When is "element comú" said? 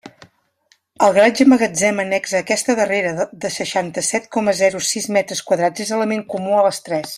5.99-6.61